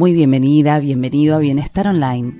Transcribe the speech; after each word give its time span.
Muy 0.00 0.14
bienvenida, 0.14 0.78
bienvenido 0.78 1.36
a 1.36 1.40
Bienestar 1.40 1.86
Online. 1.86 2.32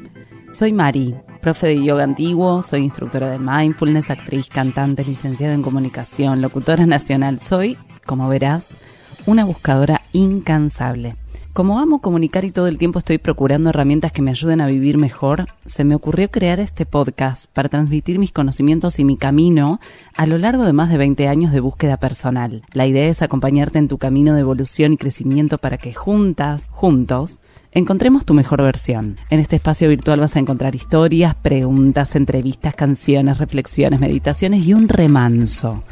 Soy 0.50 0.72
Mari, 0.72 1.14
profe 1.42 1.66
de 1.66 1.84
yoga 1.84 2.04
antiguo, 2.04 2.62
soy 2.62 2.84
instructora 2.84 3.28
de 3.28 3.38
mindfulness, 3.38 4.08
actriz, 4.10 4.48
cantante, 4.48 5.04
licenciada 5.04 5.52
en 5.52 5.60
comunicación, 5.60 6.40
locutora 6.40 6.86
nacional. 6.86 7.38
Soy, 7.38 7.76
como 8.06 8.30
verás, 8.30 8.78
una 9.26 9.44
buscadora 9.44 10.00
incansable. 10.14 11.16
Como 11.52 11.80
amo 11.80 12.00
comunicar 12.00 12.46
y 12.46 12.50
todo 12.50 12.68
el 12.68 12.78
tiempo 12.78 13.00
estoy 13.00 13.18
procurando 13.18 13.68
herramientas 13.68 14.12
que 14.12 14.22
me 14.22 14.30
ayuden 14.30 14.62
a 14.62 14.66
vivir 14.66 14.96
mejor, 14.96 15.46
se 15.66 15.84
me 15.84 15.96
ocurrió 15.96 16.30
crear 16.30 16.60
este 16.60 16.86
podcast 16.86 17.46
para 17.52 17.68
transmitir 17.68 18.18
mis 18.18 18.32
conocimientos 18.32 18.98
y 19.00 19.04
mi 19.04 19.18
camino 19.18 19.80
a 20.16 20.24
lo 20.24 20.38
largo 20.38 20.64
de 20.64 20.72
más 20.72 20.90
de 20.90 20.96
20 20.96 21.28
años 21.28 21.52
de 21.52 21.60
búsqueda 21.60 21.98
personal. 21.98 22.62
La 22.72 22.86
idea 22.86 23.08
es 23.08 23.20
acompañarte 23.20 23.78
en 23.80 23.88
tu 23.88 23.98
camino 23.98 24.32
de 24.32 24.40
evolución 24.40 24.94
y 24.94 24.96
crecimiento 24.96 25.58
para 25.58 25.76
que 25.76 25.92
juntas, 25.92 26.68
juntos, 26.70 27.40
encontremos 27.72 28.24
tu 28.24 28.34
mejor 28.34 28.62
versión. 28.62 29.18
En 29.30 29.40
este 29.40 29.56
espacio 29.56 29.88
virtual 29.88 30.20
vas 30.20 30.36
a 30.36 30.38
encontrar 30.38 30.74
historias, 30.74 31.34
preguntas, 31.34 32.16
entrevistas, 32.16 32.74
canciones, 32.74 33.38
reflexiones, 33.38 34.00
meditaciones 34.00 34.66
y 34.66 34.74
un 34.74 34.88
remanso 34.88 35.82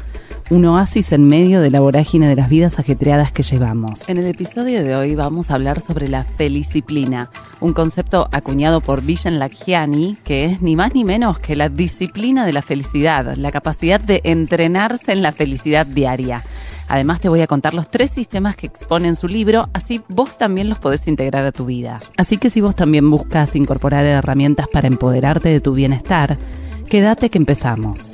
un 0.49 0.65
oasis 0.65 1.11
en 1.11 1.27
medio 1.27 1.61
de 1.61 1.69
la 1.69 1.79
vorágine 1.79 2.27
de 2.27 2.35
las 2.35 2.49
vidas 2.49 2.79
ajetreadas 2.79 3.31
que 3.31 3.43
llevamos. 3.43 4.09
En 4.09 4.17
el 4.17 4.25
episodio 4.25 4.83
de 4.83 4.95
hoy 4.95 5.13
vamos 5.13 5.51
a 5.51 5.53
hablar 5.53 5.79
sobre 5.79 6.07
la 6.07 6.23
felicdisciplina, 6.23 7.29
un 7.59 7.73
concepto 7.73 8.27
acuñado 8.31 8.81
por 8.81 9.03
Vishen 9.03 9.37
Lakhiani, 9.37 10.17
que 10.23 10.45
es 10.45 10.61
ni 10.63 10.75
más 10.75 10.95
ni 10.95 11.03
menos 11.03 11.37
que 11.37 11.55
la 11.55 11.69
disciplina 11.69 12.47
de 12.47 12.53
la 12.53 12.63
felicidad, 12.63 13.35
la 13.35 13.51
capacidad 13.51 14.01
de 14.01 14.21
entrenarse 14.23 15.11
en 15.11 15.21
la 15.21 15.33
felicidad 15.33 15.85
diaria. 15.85 16.41
Además 16.89 17.21
te 17.21 17.29
voy 17.29 17.41
a 17.41 17.47
contar 17.47 17.75
los 17.75 17.89
tres 17.89 18.09
sistemas 18.09 18.55
que 18.55 18.65
expone 18.65 19.07
en 19.07 19.15
su 19.15 19.27
libro, 19.27 19.69
así 19.73 20.01
vos 20.07 20.35
también 20.39 20.69
los 20.69 20.79
podés 20.79 21.07
integrar 21.07 21.45
a 21.45 21.51
tu 21.51 21.65
vida. 21.65 21.97
Así 22.17 22.37
que 22.37 22.49
si 22.49 22.61
vos 22.61 22.75
también 22.75 23.09
buscas 23.11 23.55
incorporar 23.55 24.05
herramientas 24.05 24.67
para 24.67 24.87
empoderarte 24.87 25.49
de 25.49 25.61
tu 25.61 25.73
bienestar, 25.73 26.39
quédate 26.89 27.29
que 27.29 27.37
empezamos. 27.37 28.11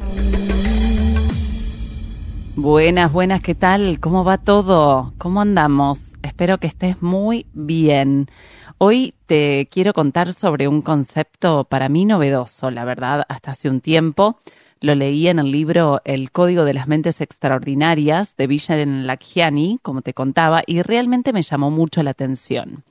Buenas, 2.58 3.14
buenas, 3.14 3.40
¿qué 3.40 3.56
tal? 3.56 4.02
¿Cómo 4.02 4.26
va 4.26 4.38
todo? 4.38 5.14
¿Cómo 5.18 5.40
andamos? 5.40 6.14
Espero 6.22 6.58
que 6.58 6.68
estés 6.68 7.02
muy 7.02 7.46
bien. 7.54 8.28
Hoy 8.78 9.14
te 9.26 9.70
quiero 9.72 9.94
contar 9.94 10.34
sobre 10.34 10.68
un 10.68 10.82
concepto 10.82 11.64
para 11.64 11.88
mí 11.88 12.04
novedoso, 12.04 12.72
la 12.72 12.84
verdad, 12.84 13.24
hasta 13.30 13.52
hace 13.52 13.70
un 13.70 13.80
tiempo. 13.80 14.42
Lo 14.82 14.94
leí 14.94 15.28
en 15.28 15.40
el 15.40 15.52
libro 15.52 16.02
El 16.04 16.32
Código 16.32 16.66
de 16.66 16.74
las 16.74 16.88
Mentes 16.88 17.22
Extraordinarias 17.22 18.36
de 18.36 18.48
Vishen 18.48 19.08
Lakhiani, 19.08 19.80
como 19.82 20.02
te 20.02 20.14
contaba, 20.14 20.64
y 20.66 20.82
realmente 20.82 21.34
me 21.34 21.42
llamó 21.42 21.72
mucho 21.72 22.04
la 22.04 22.12
atención. 22.12 22.84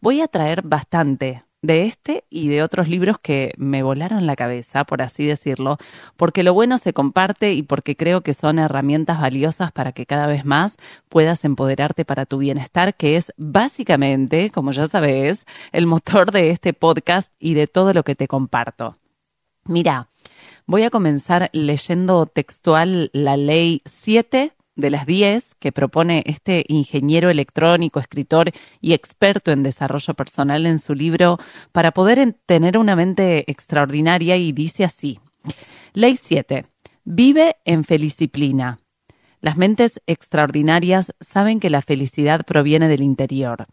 Voy 0.00 0.20
a 0.20 0.28
traer 0.28 0.62
bastante 0.62 1.44
de 1.62 1.84
este 1.84 2.24
y 2.28 2.48
de 2.48 2.62
otros 2.62 2.88
libros 2.88 3.18
que 3.18 3.54
me 3.56 3.82
volaron 3.82 4.26
la 4.26 4.36
cabeza, 4.36 4.84
por 4.84 5.00
así 5.00 5.24
decirlo, 5.24 5.78
porque 6.16 6.42
lo 6.42 6.52
bueno 6.52 6.76
se 6.76 6.92
comparte 6.92 7.54
y 7.54 7.62
porque 7.62 7.96
creo 7.96 8.20
que 8.20 8.34
son 8.34 8.58
herramientas 8.58 9.20
valiosas 9.20 9.72
para 9.72 9.92
que 9.92 10.04
cada 10.04 10.26
vez 10.26 10.44
más 10.44 10.76
puedas 11.08 11.44
empoderarte 11.44 12.04
para 12.04 12.26
tu 12.26 12.38
bienestar, 12.38 12.94
que 12.94 13.16
es 13.16 13.32
básicamente, 13.36 14.50
como 14.50 14.72
ya 14.72 14.86
sabes, 14.86 15.46
el 15.70 15.86
motor 15.86 16.32
de 16.32 16.50
este 16.50 16.74
podcast 16.74 17.32
y 17.38 17.54
de 17.54 17.68
todo 17.68 17.94
lo 17.94 18.02
que 18.02 18.16
te 18.16 18.28
comparto. 18.28 18.98
Mira, 19.64 20.08
voy 20.66 20.82
a 20.84 20.90
comenzar 20.90 21.50
leyendo 21.52 22.26
textual 22.26 23.10
la 23.12 23.36
ley 23.36 23.82
7 23.84 24.52
de 24.74 24.90
las 24.90 25.06
10 25.06 25.54
que 25.56 25.72
propone 25.72 26.22
este 26.26 26.64
ingeniero 26.68 27.30
electrónico, 27.30 28.00
escritor 28.00 28.50
y 28.80 28.94
experto 28.94 29.52
en 29.52 29.62
desarrollo 29.62 30.14
personal 30.14 30.66
en 30.66 30.78
su 30.78 30.94
libro 30.94 31.38
para 31.72 31.92
poder 31.92 32.36
tener 32.46 32.78
una 32.78 32.96
mente 32.96 33.50
extraordinaria 33.50 34.36
y 34.36 34.52
dice 34.52 34.84
así. 34.84 35.20
Ley 35.92 36.16
7. 36.16 36.66
Vive 37.04 37.56
en 37.64 37.84
felicdisciplina. 37.84 38.78
Las 39.40 39.56
mentes 39.56 40.00
extraordinarias 40.06 41.12
saben 41.20 41.58
que 41.58 41.68
la 41.68 41.82
felicidad 41.82 42.46
proviene 42.46 42.88
del 42.88 43.02
interior. 43.02 43.66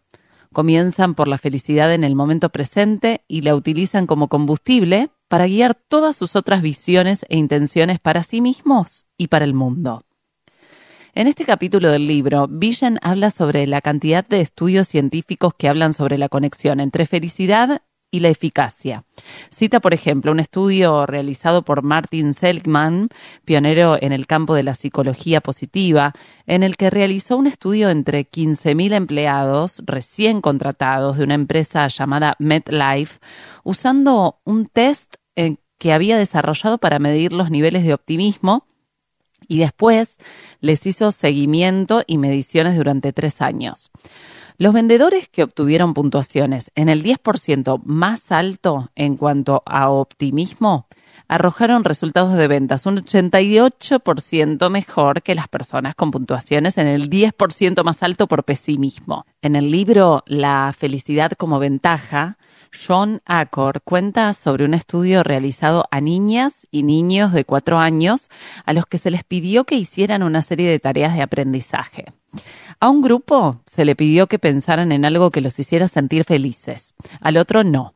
Comienzan 0.52 1.14
por 1.14 1.28
la 1.28 1.38
felicidad 1.38 1.94
en 1.94 2.02
el 2.02 2.16
momento 2.16 2.50
presente 2.50 3.24
y 3.28 3.42
la 3.42 3.54
utilizan 3.54 4.06
como 4.06 4.28
combustible 4.28 5.10
para 5.30 5.46
guiar 5.46 5.76
todas 5.76 6.16
sus 6.16 6.34
otras 6.34 6.60
visiones 6.60 7.24
e 7.28 7.36
intenciones 7.36 8.00
para 8.00 8.24
sí 8.24 8.40
mismos 8.40 9.06
y 9.16 9.28
para 9.28 9.44
el 9.44 9.54
mundo. 9.54 10.02
En 11.14 11.28
este 11.28 11.44
capítulo 11.44 11.88
del 11.88 12.08
libro, 12.08 12.48
Vision 12.50 12.98
habla 13.00 13.30
sobre 13.30 13.64
la 13.68 13.80
cantidad 13.80 14.26
de 14.26 14.40
estudios 14.40 14.88
científicos 14.88 15.54
que 15.56 15.68
hablan 15.68 15.92
sobre 15.92 16.18
la 16.18 16.28
conexión 16.28 16.80
entre 16.80 17.06
felicidad 17.06 17.80
y 18.10 18.20
la 18.20 18.28
eficacia. 18.28 19.04
Cita, 19.50 19.80
por 19.80 19.94
ejemplo, 19.94 20.32
un 20.32 20.40
estudio 20.40 21.06
realizado 21.06 21.62
por 21.62 21.82
Martin 21.82 22.34
Seligman, 22.34 23.08
pionero 23.44 23.96
en 24.00 24.12
el 24.12 24.26
campo 24.26 24.54
de 24.54 24.62
la 24.62 24.74
psicología 24.74 25.40
positiva, 25.40 26.12
en 26.46 26.62
el 26.62 26.76
que 26.76 26.90
realizó 26.90 27.36
un 27.36 27.46
estudio 27.46 27.90
entre 27.90 28.28
15.000 28.28 28.94
empleados 28.94 29.82
recién 29.86 30.40
contratados 30.40 31.18
de 31.18 31.24
una 31.24 31.34
empresa 31.34 31.86
llamada 31.88 32.36
MedLife, 32.38 33.18
usando 33.64 34.40
un 34.44 34.66
test 34.66 35.16
que 35.80 35.92
había 35.94 36.18
desarrollado 36.18 36.76
para 36.78 36.98
medir 36.98 37.32
los 37.32 37.50
niveles 37.50 37.84
de 37.84 37.94
optimismo 37.94 38.66
y 39.48 39.58
después 39.58 40.18
les 40.60 40.86
hizo 40.86 41.10
seguimiento 41.10 42.02
y 42.06 42.18
mediciones 42.18 42.76
durante 42.76 43.12
tres 43.12 43.40
años. 43.40 43.90
Los 44.60 44.74
vendedores 44.74 45.26
que 45.26 45.42
obtuvieron 45.42 45.94
puntuaciones 45.94 46.70
en 46.74 46.90
el 46.90 47.02
10% 47.02 47.80
más 47.82 48.30
alto 48.30 48.90
en 48.94 49.16
cuanto 49.16 49.62
a 49.64 49.88
optimismo 49.88 50.86
arrojaron 51.30 51.84
resultados 51.84 52.34
de 52.34 52.48
ventas 52.48 52.86
un 52.86 52.96
88% 52.96 54.68
mejor 54.68 55.22
que 55.22 55.36
las 55.36 55.46
personas 55.46 55.94
con 55.94 56.10
puntuaciones 56.10 56.76
en 56.76 56.88
el 56.88 57.08
10% 57.08 57.84
más 57.84 58.02
alto 58.02 58.26
por 58.26 58.42
pesimismo. 58.42 59.24
En 59.40 59.54
el 59.54 59.70
libro 59.70 60.24
La 60.26 60.74
felicidad 60.76 61.30
como 61.38 61.60
ventaja, 61.60 62.36
John 62.74 63.20
Acor 63.26 63.80
cuenta 63.82 64.32
sobre 64.32 64.64
un 64.64 64.74
estudio 64.74 65.22
realizado 65.22 65.84
a 65.92 66.00
niñas 66.00 66.66
y 66.72 66.82
niños 66.82 67.32
de 67.32 67.44
cuatro 67.44 67.78
años 67.78 68.28
a 68.66 68.72
los 68.72 68.86
que 68.86 68.98
se 68.98 69.12
les 69.12 69.22
pidió 69.22 69.62
que 69.62 69.76
hicieran 69.76 70.24
una 70.24 70.42
serie 70.42 70.68
de 70.68 70.80
tareas 70.80 71.14
de 71.14 71.22
aprendizaje. 71.22 72.06
A 72.80 72.88
un 72.88 73.02
grupo 73.02 73.60
se 73.66 73.84
le 73.84 73.94
pidió 73.94 74.26
que 74.26 74.40
pensaran 74.40 74.90
en 74.90 75.04
algo 75.04 75.30
que 75.30 75.40
los 75.40 75.56
hiciera 75.60 75.86
sentir 75.86 76.24
felices, 76.24 76.94
al 77.20 77.36
otro 77.36 77.62
no. 77.62 77.94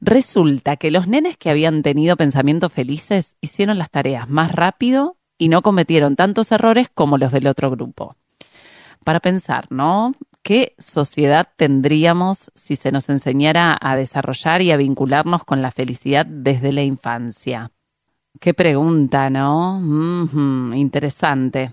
Resulta 0.00 0.76
que 0.76 0.90
los 0.90 1.08
nenes 1.08 1.36
que 1.36 1.50
habían 1.50 1.82
tenido 1.82 2.16
pensamientos 2.16 2.72
felices 2.72 3.36
hicieron 3.40 3.78
las 3.78 3.90
tareas 3.90 4.28
más 4.28 4.52
rápido 4.52 5.16
y 5.38 5.48
no 5.48 5.62
cometieron 5.62 6.16
tantos 6.16 6.52
errores 6.52 6.88
como 6.92 7.18
los 7.18 7.32
del 7.32 7.46
otro 7.46 7.70
grupo. 7.70 8.16
Para 9.04 9.20
pensar, 9.20 9.70
¿no? 9.70 10.14
¿Qué 10.42 10.74
sociedad 10.78 11.48
tendríamos 11.56 12.50
si 12.54 12.76
se 12.76 12.92
nos 12.92 13.08
enseñara 13.08 13.76
a 13.80 13.96
desarrollar 13.96 14.62
y 14.62 14.70
a 14.72 14.76
vincularnos 14.76 15.44
con 15.44 15.62
la 15.62 15.70
felicidad 15.70 16.26
desde 16.26 16.72
la 16.72 16.82
infancia? 16.82 17.70
Qué 18.40 18.52
pregunta, 18.52 19.30
¿no? 19.30 19.80
interesante 20.74 21.72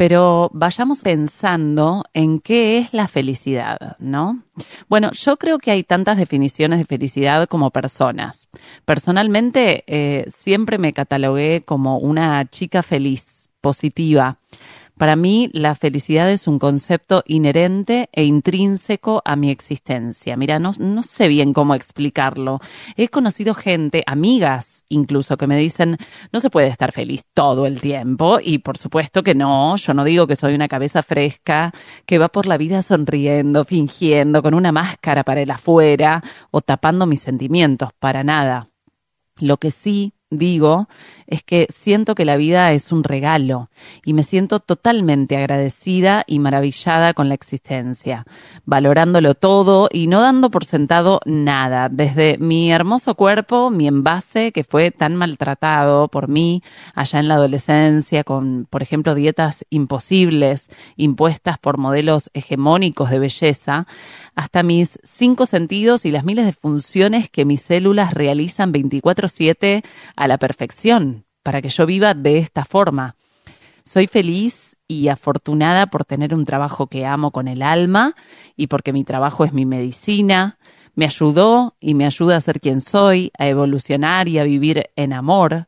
pero 0.00 0.48
vayamos 0.54 1.02
pensando 1.02 2.04
en 2.14 2.40
qué 2.40 2.78
es 2.78 2.94
la 2.94 3.06
felicidad, 3.06 3.98
¿no? 3.98 4.44
Bueno, 4.88 5.10
yo 5.12 5.36
creo 5.36 5.58
que 5.58 5.72
hay 5.72 5.82
tantas 5.82 6.16
definiciones 6.16 6.78
de 6.78 6.86
felicidad 6.86 7.46
como 7.48 7.70
personas. 7.70 8.48
Personalmente, 8.86 9.84
eh, 9.86 10.24
siempre 10.26 10.78
me 10.78 10.94
catalogué 10.94 11.64
como 11.66 11.98
una 11.98 12.48
chica 12.48 12.82
feliz, 12.82 13.50
positiva. 13.60 14.38
Para 15.00 15.16
mí, 15.16 15.48
la 15.54 15.74
felicidad 15.74 16.30
es 16.30 16.46
un 16.46 16.58
concepto 16.58 17.22
inherente 17.24 18.10
e 18.12 18.24
intrínseco 18.24 19.22
a 19.24 19.34
mi 19.34 19.50
existencia. 19.50 20.36
Mira, 20.36 20.58
no, 20.58 20.72
no, 20.78 21.02
sé 21.02 21.26
bien 21.26 21.54
cómo 21.54 21.74
explicarlo. 21.74 22.60
He 22.96 23.08
conocido 23.08 23.54
gente, 23.54 24.04
amigas 24.06 24.84
incluso, 24.90 25.38
que 25.38 25.46
me 25.46 25.56
dicen, 25.56 25.96
no 26.32 26.38
se 26.38 26.50
puede 26.50 26.66
estar 26.66 26.92
feliz 26.92 27.22
todo 27.32 27.64
el 27.64 27.80
tiempo. 27.80 28.40
Y 28.42 28.58
por 28.58 28.76
supuesto 28.76 29.22
que 29.22 29.34
no, 29.34 29.74
yo 29.76 29.94
no 29.94 30.04
digo 30.04 30.26
que 30.26 30.36
soy 30.36 30.54
una 30.54 30.68
cabeza 30.68 31.02
fresca, 31.02 31.72
que 32.04 32.18
va 32.18 32.28
por 32.28 32.44
la 32.44 32.58
vida 32.58 32.82
sonriendo, 32.82 33.64
fingiendo, 33.64 34.42
con 34.42 34.52
una 34.52 34.70
máscara 34.70 35.24
para 35.24 35.40
el 35.40 35.50
afuera 35.50 36.22
o 36.50 36.60
tapando 36.60 37.06
mis 37.06 37.20
sentimientos, 37.20 37.88
para 37.98 38.22
nada. 38.22 38.68
Lo 39.40 39.56
que 39.56 39.70
sí 39.70 40.12
digo 40.30 40.88
es 41.30 41.44
que 41.44 41.68
siento 41.70 42.14
que 42.14 42.24
la 42.24 42.36
vida 42.36 42.72
es 42.72 42.92
un 42.92 43.04
regalo 43.04 43.70
y 44.04 44.12
me 44.12 44.24
siento 44.24 44.58
totalmente 44.58 45.36
agradecida 45.36 46.24
y 46.26 46.40
maravillada 46.40 47.14
con 47.14 47.28
la 47.28 47.34
existencia, 47.34 48.26
valorándolo 48.64 49.34
todo 49.34 49.88
y 49.92 50.08
no 50.08 50.20
dando 50.20 50.50
por 50.50 50.64
sentado 50.64 51.20
nada, 51.24 51.88
desde 51.88 52.36
mi 52.38 52.72
hermoso 52.72 53.14
cuerpo, 53.14 53.70
mi 53.70 53.86
envase 53.86 54.50
que 54.50 54.64
fue 54.64 54.90
tan 54.90 55.14
maltratado 55.14 56.08
por 56.08 56.28
mí 56.28 56.62
allá 56.94 57.20
en 57.20 57.28
la 57.28 57.34
adolescencia 57.34 58.24
con, 58.24 58.66
por 58.68 58.82
ejemplo, 58.82 59.14
dietas 59.14 59.64
imposibles 59.70 60.68
impuestas 60.96 61.58
por 61.58 61.78
modelos 61.78 62.30
hegemónicos 62.34 63.08
de 63.08 63.20
belleza, 63.20 63.86
hasta 64.34 64.64
mis 64.64 64.98
cinco 65.04 65.46
sentidos 65.46 66.04
y 66.04 66.10
las 66.10 66.24
miles 66.24 66.44
de 66.44 66.52
funciones 66.52 67.30
que 67.30 67.44
mis 67.44 67.62
células 67.62 68.14
realizan 68.14 68.72
24/7 68.72 69.84
a 70.16 70.26
la 70.26 70.38
perfección 70.38 71.19
para 71.42 71.62
que 71.62 71.68
yo 71.68 71.86
viva 71.86 72.14
de 72.14 72.38
esta 72.38 72.64
forma. 72.64 73.16
Soy 73.84 74.06
feliz 74.06 74.76
y 74.86 75.08
afortunada 75.08 75.86
por 75.86 76.04
tener 76.04 76.34
un 76.34 76.44
trabajo 76.44 76.86
que 76.86 77.06
amo 77.06 77.30
con 77.30 77.48
el 77.48 77.62
alma 77.62 78.14
y 78.56 78.66
porque 78.66 78.92
mi 78.92 79.04
trabajo 79.04 79.44
es 79.44 79.52
mi 79.52 79.66
medicina. 79.66 80.58
Me 80.94 81.06
ayudó 81.06 81.76
y 81.80 81.94
me 81.94 82.06
ayuda 82.06 82.36
a 82.36 82.40
ser 82.40 82.60
quien 82.60 82.80
soy, 82.80 83.30
a 83.38 83.46
evolucionar 83.46 84.28
y 84.28 84.38
a 84.38 84.44
vivir 84.44 84.90
en 84.96 85.12
amor 85.12 85.66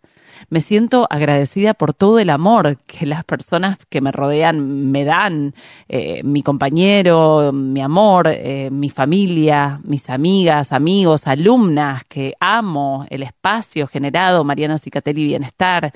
me 0.50 0.60
siento 0.60 1.06
agradecida 1.10 1.74
por 1.74 1.94
todo 1.94 2.18
el 2.18 2.30
amor 2.30 2.78
que 2.86 3.06
las 3.06 3.24
personas 3.24 3.78
que 3.88 4.00
me 4.00 4.12
rodean 4.12 4.90
me 4.90 5.04
dan, 5.04 5.54
eh, 5.88 6.22
mi 6.24 6.42
compañero, 6.42 7.52
mi 7.52 7.80
amor, 7.80 8.28
eh, 8.28 8.68
mi 8.70 8.90
familia, 8.90 9.80
mis 9.84 10.10
amigas, 10.10 10.72
amigos, 10.72 11.26
alumnas 11.26 12.04
que 12.04 12.34
amo, 12.40 13.06
el 13.10 13.22
espacio 13.22 13.86
generado, 13.86 14.44
Mariana 14.44 14.78
Cicatelli 14.78 15.24
Bienestar, 15.24 15.92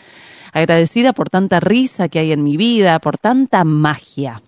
agradecida 0.53 1.13
por 1.13 1.29
tanta 1.29 1.61
risa 1.61 2.09
que 2.09 2.19
hay 2.19 2.33
en 2.33 2.43
mi 2.43 2.57
vida, 2.57 2.99
por 2.99 3.19
tanta 3.19 3.65
magia. 3.65 4.43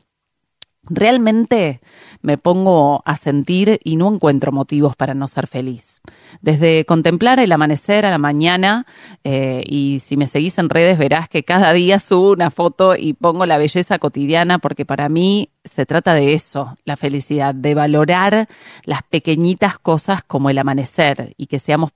Realmente 0.90 1.80
me 2.22 2.38
pongo 2.38 3.02
a 3.04 3.16
sentir 3.16 3.80
y 3.84 3.96
no 3.96 4.12
encuentro 4.12 4.52
motivos 4.52 4.96
para 4.96 5.14
no 5.14 5.26
ser 5.26 5.46
feliz. 5.46 6.00
Desde 6.40 6.84
contemplar 6.84 7.40
el 7.40 7.52
amanecer 7.52 8.06
a 8.06 8.10
la 8.10 8.18
mañana, 8.18 8.86
eh, 9.24 9.62
y 9.66 10.00
si 10.00 10.16
me 10.16 10.26
seguís 10.26 10.58
en 10.58 10.68
redes 10.68 10.98
verás 10.98 11.28
que 11.28 11.44
cada 11.44 11.72
día 11.72 11.98
subo 11.98 12.32
una 12.32 12.50
foto 12.50 12.96
y 12.96 13.12
pongo 13.12 13.46
la 13.46 13.58
belleza 13.58 13.98
cotidiana 13.98 14.58
porque 14.58 14.84
para 14.84 15.08
mí 15.08 15.50
se 15.64 15.86
trata 15.86 16.14
de 16.14 16.32
eso, 16.32 16.76
la 16.84 16.96
felicidad, 16.96 17.54
de 17.54 17.74
valorar 17.74 18.48
las 18.84 19.02
pequeñitas 19.02 19.78
cosas 19.78 20.22
como 20.22 20.50
el 20.50 20.58
amanecer 20.58 21.34
y 21.36 21.46
que 21.46 21.58
seamos 21.58 21.90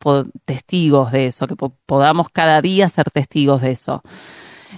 testigos 0.44 1.12
de 1.12 1.26
eso, 1.26 1.46
que 1.46 1.56
podamos 1.56 2.28
cada 2.28 2.60
día 2.60 2.88
ser 2.88 3.10
testigos 3.10 3.62
de 3.62 3.70
eso. 3.72 4.02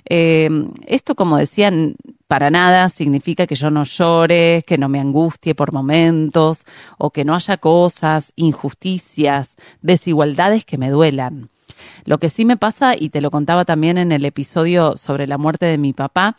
Eh, 0.09 0.49
esto, 0.87 1.15
como 1.15 1.37
decían, 1.37 1.97
para 2.27 2.51
nada 2.51 2.89
significa 2.89 3.47
que 3.47 3.55
yo 3.55 3.71
no 3.71 3.85
llore, 3.85 4.65
que 4.67 4.79
no 4.79 4.89
me 4.89 5.01
angustie 5.01 5.55
por 5.55 5.73
momentos 5.73 6.65
o 6.99 7.11
que 7.11 7.25
no 7.25 7.35
haya 7.35 7.57
cosas, 7.59 8.33
injusticias, 8.37 9.57
desigualdades 9.83 10.65
que 10.65 10.79
me 10.79 10.91
duelan. 10.91 11.51
Lo 12.05 12.19
que 12.19 12.29
sí 12.29 12.45
me 12.45 12.57
pasa, 12.57 12.95
y 12.99 13.11
te 13.11 13.21
lo 13.21 13.31
contaba 13.31 13.65
también 13.65 13.99
en 13.99 14.13
el 14.13 14.25
episodio 14.25 14.97
sobre 14.97 15.27
la 15.27 15.39
muerte 15.39 15.67
de 15.67 15.79
mi 15.79 15.93
papá, 15.93 16.37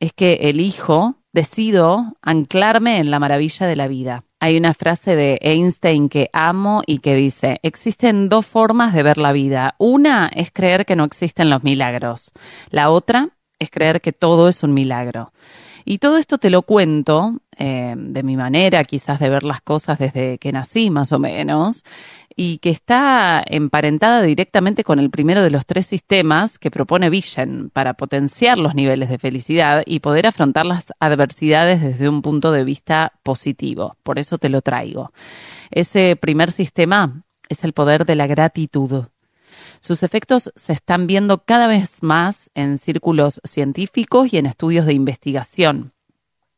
es 0.00 0.12
que 0.12 0.34
elijo, 0.48 1.16
decido 1.32 2.16
anclarme 2.22 2.98
en 2.98 3.10
la 3.10 3.18
maravilla 3.18 3.66
de 3.66 3.76
la 3.76 3.88
vida. 3.88 4.24
Hay 4.40 4.56
una 4.56 4.72
frase 4.72 5.16
de 5.16 5.38
Einstein 5.42 6.08
que 6.08 6.30
amo 6.32 6.82
y 6.86 6.98
que 6.98 7.16
dice, 7.16 7.58
existen 7.62 8.28
dos 8.28 8.46
formas 8.46 8.94
de 8.94 9.02
ver 9.02 9.18
la 9.18 9.32
vida. 9.32 9.74
Una 9.78 10.30
es 10.32 10.52
creer 10.52 10.86
que 10.86 10.94
no 10.94 11.04
existen 11.04 11.50
los 11.50 11.64
milagros. 11.64 12.32
La 12.70 12.90
otra 12.90 13.30
es 13.58 13.70
creer 13.70 14.00
que 14.00 14.12
todo 14.12 14.48
es 14.48 14.62
un 14.62 14.74
milagro. 14.74 15.32
Y 15.84 15.98
todo 15.98 16.18
esto 16.18 16.36
te 16.36 16.50
lo 16.50 16.62
cuento 16.62 17.40
eh, 17.56 17.94
de 17.96 18.22
mi 18.22 18.36
manera, 18.36 18.84
quizás 18.84 19.18
de 19.20 19.30
ver 19.30 19.42
las 19.42 19.62
cosas 19.62 19.98
desde 19.98 20.36
que 20.36 20.52
nací, 20.52 20.90
más 20.90 21.12
o 21.12 21.18
menos, 21.18 21.82
y 22.36 22.58
que 22.58 22.70
está 22.70 23.42
emparentada 23.46 24.20
directamente 24.22 24.84
con 24.84 24.98
el 24.98 25.10
primero 25.10 25.42
de 25.42 25.50
los 25.50 25.64
tres 25.64 25.86
sistemas 25.86 26.58
que 26.58 26.70
propone 26.70 27.08
Vision 27.10 27.70
para 27.72 27.94
potenciar 27.94 28.58
los 28.58 28.74
niveles 28.74 29.08
de 29.08 29.18
felicidad 29.18 29.82
y 29.86 30.00
poder 30.00 30.26
afrontar 30.26 30.66
las 30.66 30.92
adversidades 31.00 31.80
desde 31.80 32.08
un 32.08 32.22
punto 32.22 32.52
de 32.52 32.64
vista 32.64 33.14
positivo. 33.22 33.96
Por 34.02 34.18
eso 34.18 34.36
te 34.36 34.50
lo 34.50 34.60
traigo. 34.60 35.10
Ese 35.70 36.16
primer 36.16 36.50
sistema 36.50 37.24
es 37.48 37.64
el 37.64 37.72
poder 37.72 38.04
de 38.04 38.14
la 38.14 38.26
gratitud. 38.26 39.06
Sus 39.80 40.02
efectos 40.02 40.50
se 40.56 40.72
están 40.72 41.06
viendo 41.06 41.44
cada 41.44 41.66
vez 41.66 42.02
más 42.02 42.50
en 42.54 42.78
círculos 42.78 43.40
científicos 43.44 44.32
y 44.32 44.38
en 44.38 44.46
estudios 44.46 44.86
de 44.86 44.94
investigación. 44.94 45.92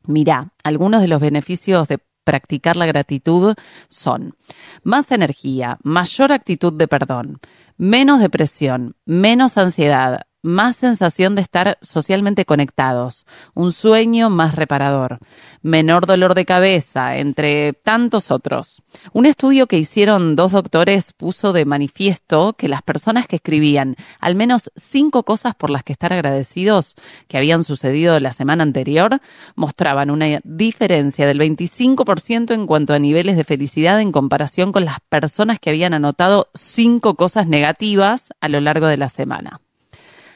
Mira, 0.04 0.52
algunos 0.64 1.00
de 1.02 1.08
los 1.08 1.20
beneficios 1.20 1.88
de 1.88 1.98
practicar 2.24 2.76
la 2.76 2.86
gratitud 2.86 3.54
son 3.88 4.36
más 4.82 5.10
energía, 5.10 5.78
mayor 5.82 6.32
actitud 6.32 6.72
de 6.72 6.88
perdón, 6.88 7.38
menos 7.76 8.20
depresión, 8.20 8.96
menos 9.04 9.58
ansiedad, 9.58 10.22
más 10.42 10.76
sensación 10.76 11.34
de 11.34 11.42
estar 11.42 11.78
socialmente 11.82 12.44
conectados, 12.44 13.26
un 13.54 13.72
sueño 13.72 14.30
más 14.30 14.54
reparador, 14.56 15.18
menor 15.62 16.06
dolor 16.06 16.34
de 16.34 16.46
cabeza, 16.46 17.18
entre 17.18 17.72
tantos 17.72 18.30
otros. 18.30 18.82
Un 19.12 19.26
estudio 19.26 19.66
que 19.66 19.78
hicieron 19.78 20.36
dos 20.36 20.52
doctores 20.52 21.12
puso 21.12 21.52
de 21.52 21.64
manifiesto 21.64 22.54
que 22.54 22.68
las 22.68 22.82
personas 22.82 23.26
que 23.26 23.36
escribían 23.36 23.96
al 24.18 24.34
menos 24.34 24.70
cinco 24.76 25.24
cosas 25.24 25.54
por 25.54 25.70
las 25.70 25.82
que 25.82 25.92
estar 25.92 26.12
agradecidos 26.12 26.94
que 27.28 27.36
habían 27.36 27.64
sucedido 27.64 28.18
la 28.20 28.32
semana 28.32 28.62
anterior 28.62 29.20
mostraban 29.54 30.10
una 30.10 30.40
diferencia 30.44 31.26
del 31.26 31.38
25% 31.38 32.54
en 32.54 32.66
cuanto 32.66 32.94
a 32.94 32.98
niveles 32.98 33.36
de 33.36 33.44
felicidad 33.44 34.00
en 34.00 34.12
comparación 34.12 34.72
con 34.72 34.84
las 34.84 35.00
personas 35.08 35.58
que 35.58 35.70
habían 35.70 35.94
anotado 35.94 36.48
cinco 36.54 37.14
cosas 37.14 37.46
negativas 37.46 38.30
a 38.40 38.48
lo 38.48 38.60
largo 38.60 38.86
de 38.86 38.96
la 38.96 39.08
semana. 39.08 39.60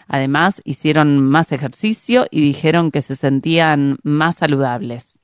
Además, 0.07 0.61
hicieron 0.65 1.21
más 1.23 1.53
ejercicio 1.53 2.27
y 2.31 2.41
dijeron 2.41 2.91
que 2.91 3.03
se 3.03 3.17
sentían 3.17 3.99
más 4.03 4.37
saludables. 4.37 5.19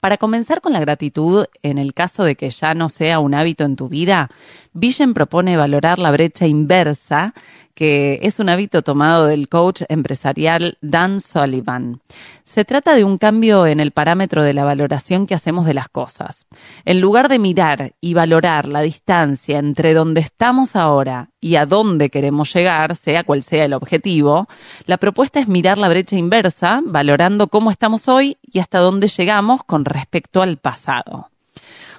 Para 0.00 0.16
comenzar 0.16 0.62
con 0.62 0.72
la 0.72 0.80
gratitud, 0.80 1.44
en 1.62 1.76
el 1.76 1.92
caso 1.92 2.24
de 2.24 2.34
que 2.34 2.48
ya 2.48 2.72
no 2.72 2.88
sea 2.88 3.18
un 3.18 3.34
hábito 3.34 3.64
en 3.64 3.76
tu 3.76 3.88
vida, 3.88 4.30
Vision 4.72 5.12
propone 5.12 5.58
valorar 5.58 5.98
la 5.98 6.10
brecha 6.10 6.46
inversa, 6.46 7.34
que 7.74 8.18
es 8.22 8.40
un 8.40 8.48
hábito 8.48 8.82
tomado 8.82 9.26
del 9.26 9.48
coach 9.48 9.82
empresarial 9.88 10.78
Dan 10.80 11.20
Sullivan. 11.20 12.00
Se 12.44 12.64
trata 12.64 12.94
de 12.94 13.04
un 13.04 13.16
cambio 13.16 13.66
en 13.66 13.80
el 13.80 13.92
parámetro 13.92 14.42
de 14.42 14.54
la 14.54 14.64
valoración 14.64 15.26
que 15.26 15.34
hacemos 15.34 15.66
de 15.66 15.74
las 15.74 15.88
cosas. 15.88 16.46
En 16.84 17.00
lugar 17.00 17.28
de 17.28 17.38
mirar 17.38 17.92
y 18.00 18.14
valorar 18.14 18.66
la 18.66 18.80
distancia 18.80 19.58
entre 19.58 19.94
donde 19.94 20.20
estamos 20.20 20.76
ahora 20.76 21.30
y 21.40 21.56
a 21.56 21.66
dónde 21.66 22.10
queremos 22.10 22.52
llegar, 22.52 22.96
sea 22.96 23.24
cual 23.24 23.42
sea 23.42 23.64
el 23.64 23.72
objetivo, 23.72 24.48
la 24.86 24.98
propuesta 24.98 25.40
es 25.40 25.48
mirar 25.48 25.78
la 25.78 25.88
brecha 25.88 26.16
inversa, 26.16 26.80
valorando 26.84 27.48
cómo 27.48 27.70
estamos 27.70 28.08
hoy 28.08 28.36
y 28.42 28.58
hasta 28.58 28.78
dónde 28.78 29.08
llegamos 29.08 29.64
con 29.64 29.84
respecto 29.84 30.42
al 30.42 30.56
pasado. 30.56 31.30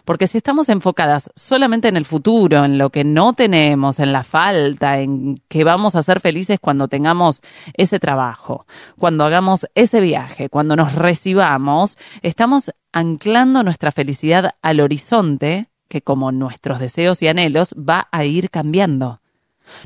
Porque 0.06 0.28
si 0.28 0.38
estamos 0.38 0.70
enfocadas 0.70 1.30
solamente 1.36 1.88
en 1.88 1.98
el 1.98 2.06
futuro, 2.06 2.66
en 2.66 2.78
lo 2.78 2.90
que 2.90 3.04
no 3.04 3.34
tenemos, 3.34 4.00
en 4.00 4.12
la 4.12 4.24
falta, 4.24 5.00
en 5.00 5.42
que 5.48 5.64
vamos 5.64 5.96
a 5.96 6.04
ser 6.04 6.20
felices 6.20 6.60
cuando 6.60 6.88
tengamos 6.88 7.42
ese 7.74 8.00
trabajo, 8.00 8.66
cuando 8.98 9.26
hagamos 9.26 9.68
ese 9.76 10.02
viaje, 10.02 10.50
cuando 10.50 10.76
nos 10.76 10.96
recibamos, 10.96 11.98
estamos 12.22 12.72
anclando 12.92 13.64
nuestra 13.64 13.92
felicidad 13.92 14.56
al 14.62 14.80
horizonte 14.80 15.70
que 15.88 16.02
como 16.02 16.32
nuestros 16.32 16.80
deseos 16.80 17.22
y 17.22 17.28
anhelos 17.28 17.76
va 17.78 18.08
a 18.12 18.26
ir 18.26 18.50
cambiando. 18.50 19.22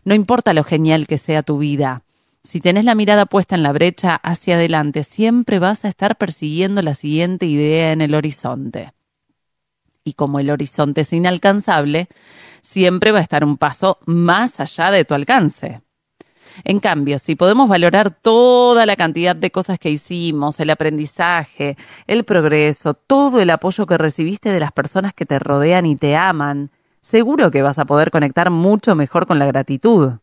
No 0.03 0.13
importa 0.13 0.53
lo 0.53 0.63
genial 0.63 1.07
que 1.07 1.17
sea 1.17 1.43
tu 1.43 1.57
vida, 1.57 2.03
si 2.43 2.61
tenés 2.61 2.85
la 2.85 2.93
mirada 2.93 3.25
puesta 3.25 3.55
en 3.55 3.63
la 3.63 3.71
brecha 3.71 4.15
hacia 4.21 4.53
adelante, 4.53 5.03
siempre 5.03 5.57
vas 5.57 5.83
a 5.83 5.87
estar 5.87 6.15
persiguiendo 6.15 6.83
la 6.83 6.93
siguiente 6.93 7.47
idea 7.47 7.91
en 7.91 8.01
el 8.01 8.13
horizonte 8.13 8.93
y 10.05 10.13
como 10.13 10.39
el 10.39 10.51
horizonte 10.51 11.01
es 11.01 11.11
inalcanzable, 11.11 12.07
siempre 12.61 13.11
va 13.11 13.19
a 13.19 13.23
estar 13.23 13.43
un 13.43 13.57
paso 13.57 13.97
más 14.05 14.59
allá 14.61 14.91
de 14.91 15.03
tu 15.03 15.15
alcance. 15.15 15.81
En 16.63 16.79
cambio, 16.79 17.19
si 17.19 17.35
podemos 17.35 17.67
valorar 17.67 18.13
toda 18.13 18.85
la 18.85 18.95
cantidad 18.95 19.35
de 19.35 19.51
cosas 19.51 19.77
que 19.77 19.89
hicimos, 19.89 20.59
el 20.61 20.69
aprendizaje, 20.69 21.75
el 22.07 22.23
progreso, 22.23 22.93
todo 22.93 23.41
el 23.41 23.49
apoyo 23.49 23.85
que 23.85 23.97
recibiste 23.97 24.53
de 24.53 24.61
las 24.61 24.71
personas 24.71 25.13
que 25.13 25.25
te 25.25 25.37
rodean 25.39 25.85
y 25.85 25.97
te 25.97 26.15
aman, 26.15 26.71
seguro 27.01 27.51
que 27.51 27.61
vas 27.61 27.79
a 27.79 27.85
poder 27.85 28.09
conectar 28.09 28.51
mucho 28.51 28.95
mejor 28.95 29.25
con 29.25 29.37
la 29.37 29.47
gratitud. 29.47 30.13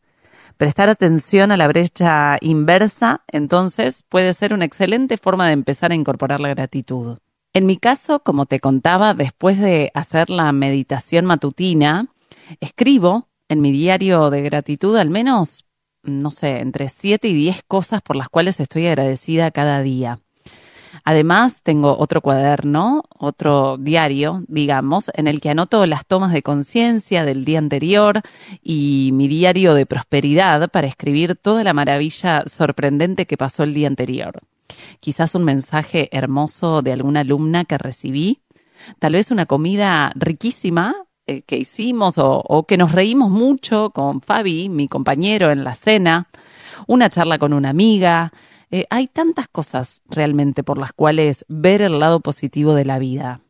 Prestar 0.57 0.89
atención 0.89 1.51
a 1.51 1.57
la 1.57 1.69
brecha 1.69 2.39
inversa, 2.41 3.23
entonces, 3.29 4.05
puede 4.09 4.33
ser 4.33 4.55
una 4.55 4.65
excelente 4.65 5.17
forma 5.17 5.49
de 5.49 5.53
empezar 5.53 5.91
a 5.91 5.97
incorporar 5.97 6.41
la 6.41 6.51
gratitud. 6.51 7.19
En 7.55 7.67
mi 7.67 7.77
caso, 7.77 8.21
como 8.21 8.47
te 8.47 8.61
contaba, 8.61 9.13
después 9.13 9.59
de 9.59 9.91
hacer 9.93 10.31
la 10.31 10.51
meditación 10.53 11.27
matutina, 11.27 12.09
escribo 12.61 13.29
en 13.49 13.61
mi 13.61 13.71
diario 13.73 14.31
de 14.31 14.41
gratitud 14.41 14.97
al 14.97 15.11
menos, 15.11 15.67
no 16.03 16.31
sé, 16.31 16.61
entre 16.61 16.89
7 16.89 17.29
y 17.29 17.35
10 17.35 17.63
cosas 17.69 18.01
por 18.01 18.17
las 18.17 18.31
cuales 18.31 18.59
estoy 18.59 18.87
agradecida 18.87 19.51
cada 19.51 19.83
día. 19.83 20.19
Además, 21.05 21.61
tengo 21.63 21.99
otro 21.99 22.23
cuaderno, 22.23 23.03
otro 23.19 23.77
diario, 23.77 24.45
digamos, 24.49 25.11
en 25.15 25.27
el 25.27 25.43
que 25.43 25.51
anoto 25.51 25.85
las 25.85 26.07
tomas 26.07 26.33
de 26.33 26.43
conciencia 26.43 27.25
del 27.27 27.45
día 27.45 27.59
anterior 27.59 28.23
y 28.63 29.11
mi 29.13 29.29
diario 29.29 29.75
de 29.75 29.85
prosperidad 29.85 30.71
para 30.71 30.87
escribir 30.87 31.37
toda 31.37 31.65
la 31.65 31.75
maravilla 31.75 32.45
sorprendente 32.47 33.27
que 33.27 33.37
pasó 33.37 33.63
el 33.63 33.75
día 33.75 33.89
anterior. 33.89 34.43
Quizás 35.01 35.35
un 35.35 35.45
mensaje 35.45 36.09
hermoso 36.13 36.83
de 36.83 36.93
alguna 36.93 37.21
alumna 37.21 37.65
que 37.65 37.79
recibí, 37.79 38.43
tal 38.99 39.15
vez 39.15 39.31
una 39.31 39.47
comida 39.47 40.13
riquísima 40.15 40.95
eh, 41.27 41.43
que 41.43 41.57
hicimos 41.57 42.17
o, 42.19 42.65
que 42.67 42.77
nos 42.77 42.93
reímos 42.93 43.31
mucho 43.31 43.91
con 43.91 44.21
Fabi, 44.21 44.69
mi 44.69 44.89
compañero, 44.89 45.53
en 45.53 45.63
la 45.63 45.75
cena, 45.75 46.29
una 46.89 47.11
charla 47.11 47.39
con 47.39 47.53
una 47.53 47.71
amiga, 47.71 48.33
eh, 48.73 48.87
hay 48.91 49.07
tantas 49.07 49.47
cosas 49.47 50.03
realmente 50.09 50.65
por 50.65 50.79
las 50.79 50.93
cuales 50.93 51.45
ver 51.49 51.81
el 51.83 52.01
lado 52.01 52.21
positivo 52.21 52.75
de 52.75 52.85
la 52.85 52.99
vida. 52.99 53.41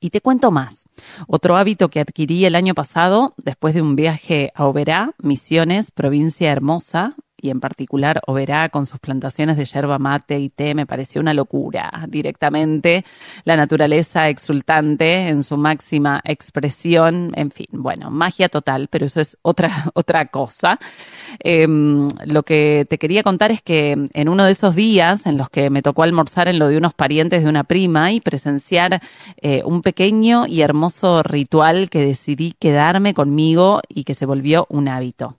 Y 0.00 0.10
te 0.10 0.20
cuento 0.20 0.50
más. 0.50 0.86
Otro 1.28 1.56
hábito 1.56 1.90
que 1.90 2.00
adquirí 2.00 2.44
el 2.44 2.54
año 2.54 2.74
pasado, 2.74 3.34
después 3.36 3.74
de 3.74 3.82
un 3.82 3.94
viaje 3.94 4.50
a 4.54 4.66
Oberá, 4.66 5.12
Misiones, 5.22 5.90
provincia 5.90 6.50
hermosa, 6.50 7.14
y 7.42 7.50
en 7.50 7.60
particular 7.60 8.22
Oberá 8.26 8.68
con 8.70 8.86
sus 8.86 9.00
plantaciones 9.00 9.56
de 9.56 9.64
yerba 9.64 9.98
mate 9.98 10.38
y 10.38 10.48
té 10.48 10.74
me 10.74 10.86
pareció 10.86 11.20
una 11.20 11.34
locura 11.34 12.06
directamente, 12.08 13.04
la 13.44 13.56
naturaleza 13.56 14.28
exultante 14.28 15.28
en 15.28 15.42
su 15.42 15.56
máxima 15.56 16.22
expresión, 16.24 17.32
en 17.34 17.50
fin, 17.50 17.66
bueno, 17.72 18.10
magia 18.10 18.48
total, 18.48 18.88
pero 18.88 19.06
eso 19.06 19.20
es 19.20 19.36
otra, 19.42 19.70
otra 19.94 20.26
cosa. 20.26 20.78
Em, 21.40 22.08
lo 22.24 22.44
que 22.44 22.86
te 22.88 22.98
quería 22.98 23.22
contar 23.22 23.50
es 23.50 23.60
que 23.60 24.08
en 24.12 24.28
uno 24.28 24.44
de 24.44 24.52
esos 24.52 24.74
días 24.74 25.26
en 25.26 25.36
los 25.36 25.50
que 25.50 25.68
me 25.68 25.82
tocó 25.82 26.04
almorzar 26.04 26.48
en 26.48 26.58
lo 26.58 26.68
de 26.68 26.78
unos 26.78 26.94
parientes 26.94 27.42
de 27.42 27.48
una 27.48 27.64
prima 27.64 28.12
y 28.12 28.20
presenciar 28.20 29.02
eh, 29.38 29.62
un 29.64 29.82
pequeño 29.82 30.46
y 30.46 30.60
hermoso 30.60 31.22
ritual 31.22 31.90
que 31.90 32.04
decidí 32.04 32.54
quedarme 32.58 33.14
conmigo 33.14 33.80
y 33.88 34.04
que 34.04 34.14
se 34.14 34.26
volvió 34.26 34.66
un 34.70 34.88
hábito. 34.88 35.36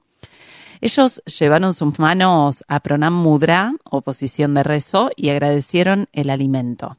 Ellos 0.84 1.24
llevaron 1.40 1.74
sus 1.74 1.98
manos 1.98 2.66
a 2.68 2.82
Pronam 2.82 3.14
Mudra, 3.14 3.74
o 3.86 4.02
posición 4.02 4.54
de 4.54 4.64
rezo, 4.64 5.12
y 5.16 5.30
agradecieron 5.30 6.10
el 6.12 6.30
alimento. 6.30 6.98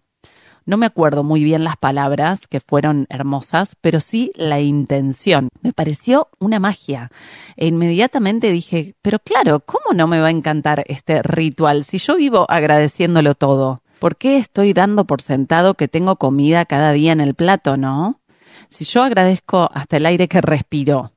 No 0.64 0.78
me 0.78 0.86
acuerdo 0.86 1.22
muy 1.22 1.44
bien 1.44 1.64
las 1.64 1.76
palabras, 1.76 2.46
que 2.46 2.60
fueron 2.60 3.04
hermosas, 3.10 3.76
pero 3.82 4.00
sí 4.00 4.32
la 4.36 4.58
intención. 4.58 5.50
Me 5.60 5.74
pareció 5.74 6.28
una 6.38 6.60
magia. 6.60 7.10
E 7.58 7.66
inmediatamente 7.66 8.50
dije, 8.52 8.94
pero 9.02 9.18
claro, 9.18 9.60
¿cómo 9.60 9.94
no 9.94 10.06
me 10.06 10.18
va 10.18 10.28
a 10.28 10.30
encantar 10.30 10.84
este 10.86 11.22
ritual 11.22 11.84
si 11.84 11.98
yo 11.98 12.16
vivo 12.16 12.46
agradeciéndolo 12.48 13.34
todo? 13.34 13.82
¿Por 13.98 14.16
qué 14.16 14.38
estoy 14.38 14.72
dando 14.72 15.04
por 15.04 15.20
sentado 15.20 15.74
que 15.74 15.88
tengo 15.88 16.16
comida 16.16 16.64
cada 16.64 16.92
día 16.92 17.12
en 17.12 17.20
el 17.20 17.34
plato, 17.34 17.76
no? 17.76 18.22
Si 18.70 18.86
yo 18.86 19.02
agradezco 19.02 19.68
hasta 19.74 19.98
el 19.98 20.06
aire 20.06 20.26
que 20.26 20.40
respiro, 20.40 21.12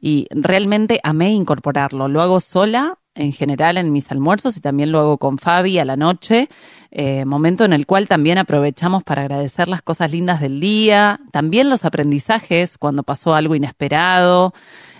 y 0.00 0.26
realmente 0.30 1.00
amé 1.02 1.30
incorporarlo. 1.30 2.08
Lo 2.08 2.22
hago 2.22 2.40
sola 2.40 2.98
en 3.16 3.32
general 3.32 3.78
en 3.78 3.92
mis 3.92 4.10
almuerzos 4.12 4.56
y 4.56 4.60
también 4.60 4.92
lo 4.92 4.98
hago 5.00 5.18
con 5.18 5.38
Fabi 5.38 5.78
a 5.78 5.84
la 5.84 5.96
noche, 5.96 6.48
eh, 6.90 7.24
momento 7.24 7.64
en 7.64 7.72
el 7.72 7.86
cual 7.86 8.08
también 8.08 8.38
aprovechamos 8.38 9.02
para 9.04 9.22
agradecer 9.22 9.68
las 9.68 9.82
cosas 9.82 10.12
lindas 10.12 10.40
del 10.40 10.60
día, 10.60 11.20
también 11.32 11.70
los 11.70 11.84
aprendizajes 11.84 12.78
cuando 12.78 13.02
pasó 13.02 13.34
algo 13.34 13.54
inesperado, 13.54 14.52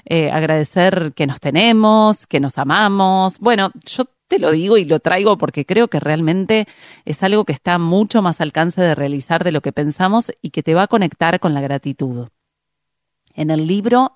eh, 0.06 0.30
agradecer 0.30 1.12
que 1.14 1.26
nos 1.26 1.40
tenemos, 1.40 2.26
que 2.26 2.40
nos 2.40 2.58
amamos. 2.58 3.38
Bueno, 3.38 3.70
yo 3.84 4.04
te 4.28 4.38
lo 4.38 4.50
digo 4.50 4.76
y 4.76 4.84
lo 4.84 5.00
traigo 5.00 5.38
porque 5.38 5.66
creo 5.66 5.88
que 5.88 6.00
realmente 6.00 6.66
es 7.04 7.22
algo 7.22 7.44
que 7.44 7.52
está 7.52 7.78
mucho 7.78 8.22
más 8.22 8.40
al 8.40 8.46
alcance 8.46 8.80
de 8.80 8.94
realizar 8.94 9.44
de 9.44 9.52
lo 9.52 9.60
que 9.60 9.72
pensamos 9.72 10.32
y 10.42 10.50
que 10.50 10.62
te 10.62 10.74
va 10.74 10.82
a 10.82 10.88
conectar 10.88 11.38
con 11.40 11.54
la 11.54 11.60
gratitud. 11.60 12.28
En 13.34 13.50
el 13.50 13.66
libro 13.66 14.12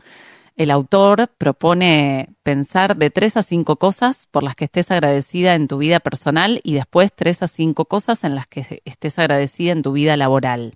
el 0.60 0.70
autor 0.70 1.30
propone 1.38 2.34
pensar 2.42 2.94
de 2.98 3.08
tres 3.08 3.38
a 3.38 3.42
cinco 3.42 3.76
cosas 3.76 4.28
por 4.30 4.42
las 4.42 4.54
que 4.54 4.66
estés 4.66 4.90
agradecida 4.90 5.54
en 5.54 5.68
tu 5.68 5.78
vida 5.78 6.00
personal 6.00 6.60
y 6.62 6.74
después 6.74 7.14
tres 7.16 7.42
a 7.42 7.46
cinco 7.46 7.86
cosas 7.86 8.24
en 8.24 8.34
las 8.34 8.46
que 8.46 8.82
estés 8.84 9.18
agradecida 9.18 9.72
en 9.72 9.80
tu 9.80 9.92
vida 9.92 10.18
laboral. 10.18 10.74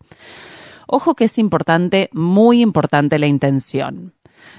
Ojo 0.86 1.14
que 1.14 1.24
es 1.24 1.36
importante, 1.36 2.08
muy 2.14 2.62
importante 2.62 3.18
la 3.18 3.26
intención. 3.26 4.14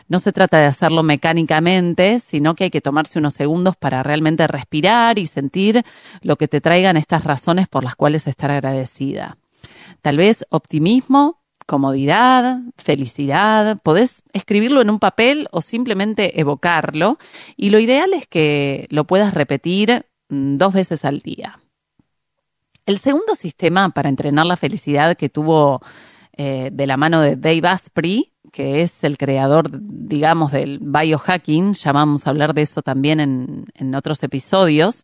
No 0.08 0.20
se 0.20 0.32
trata 0.32 0.60
de 0.60 0.66
hacerlo 0.66 1.02
mecánicamente, 1.02 2.20
sino 2.20 2.54
que 2.54 2.66
hay 2.66 2.70
que 2.70 2.82
tomarse 2.82 3.18
unos 3.18 3.34
segundos 3.34 3.76
para 3.76 4.04
realmente 4.04 4.46
respirar 4.46 5.18
y 5.18 5.26
sentir 5.26 5.84
lo 6.22 6.36
que 6.36 6.48
te 6.48 6.62
traigan 6.62 6.98
estas 6.98 7.24
razones 7.24 7.68
por 7.68 7.84
las 7.84 7.96
cuales 7.96 8.28
estar 8.28 8.52
agradecida. 8.52 9.40
Tal 10.04 10.18
vez 10.18 10.46
optimismo, 10.52 11.40
comodidad, 11.66 12.60
felicidad. 12.78 13.80
Podés 13.82 14.24
escribirlo 14.34 14.82
en 14.82 14.90
un 14.90 15.00
papel 15.00 15.48
o 15.52 15.62
simplemente 15.62 16.40
evocarlo. 16.40 17.18
Y 17.58 17.70
lo 17.70 17.80
ideal 17.80 18.14
es 18.14 18.28
que 18.28 18.88
lo 18.90 19.06
puedas 19.06 19.34
repetir 19.34 20.06
mm, 20.30 20.56
dos 20.56 20.74
veces 20.74 21.06
al 21.06 21.20
día. 21.20 21.60
El 22.86 23.00
segundo 23.00 23.36
sistema 23.36 23.90
para 23.90 24.10
entrenar 24.10 24.46
la 24.46 24.58
felicidad 24.58 25.18
que 25.18 25.30
tuvo 25.30 25.82
eh, 26.38 26.70
de 26.72 26.88
la 26.88 26.98
mano 26.98 27.22
de 27.22 27.36
Dave 27.36 27.68
Asprey, 27.68 28.34
que 28.52 28.82
es 28.82 29.04
el 29.04 29.18
creador, 29.18 29.66
digamos, 29.72 30.52
del 30.52 30.80
biohacking, 30.82 31.74
ya 31.74 31.92
vamos 31.92 32.28
a 32.28 32.30
hablar 32.30 32.54
de 32.54 32.62
eso 32.62 32.84
también 32.84 33.20
en, 33.20 33.96
otros 33.96 34.22
episodios. 34.22 35.04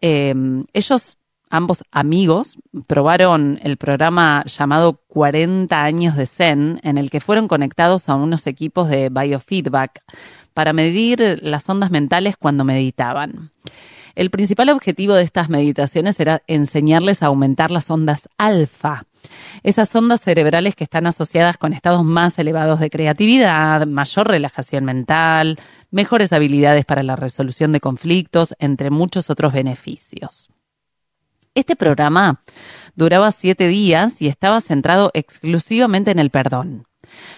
Eh, 0.00 0.34
ellos 0.72 1.18
ambos 1.50 1.84
amigos 1.90 2.58
probaron 2.86 3.58
el 3.62 3.76
programa 3.76 4.44
llamado 4.44 5.00
40 5.08 5.82
años 5.82 6.16
de 6.16 6.26
Zen, 6.26 6.80
en 6.82 6.98
el 6.98 7.10
que 7.10 7.20
fueron 7.20 7.48
conectados 7.48 8.08
a 8.08 8.14
unos 8.14 8.46
equipos 8.46 8.88
de 8.88 9.08
biofeedback 9.08 10.02
para 10.54 10.72
medir 10.72 11.40
las 11.42 11.68
ondas 11.68 11.90
mentales 11.90 12.36
cuando 12.36 12.64
meditaban. 12.64 13.50
El 14.14 14.30
principal 14.30 14.70
objetivo 14.70 15.14
de 15.14 15.22
estas 15.22 15.50
meditaciones 15.50 16.18
era 16.18 16.42
enseñarles 16.46 17.22
a 17.22 17.26
aumentar 17.26 17.70
las 17.70 17.90
ondas 17.90 18.30
alfa, 18.38 19.04
esas 19.62 19.94
ondas 19.94 20.22
cerebrales 20.22 20.74
que 20.74 20.84
están 20.84 21.06
asociadas 21.06 21.58
con 21.58 21.72
estados 21.72 22.04
más 22.04 22.38
elevados 22.38 22.80
de 22.80 22.90
creatividad, 22.90 23.86
mayor 23.86 24.28
relajación 24.28 24.84
mental, 24.84 25.58
mejores 25.90 26.32
habilidades 26.32 26.84
para 26.84 27.02
la 27.02 27.16
resolución 27.16 27.72
de 27.72 27.80
conflictos, 27.80 28.54
entre 28.58 28.90
muchos 28.90 29.28
otros 29.28 29.52
beneficios. 29.52 30.48
Este 31.56 31.74
programa 31.74 32.42
duraba 32.96 33.30
siete 33.30 33.66
días 33.66 34.20
y 34.20 34.28
estaba 34.28 34.60
centrado 34.60 35.10
exclusivamente 35.14 36.10
en 36.10 36.18
el 36.18 36.28
perdón. 36.28 36.86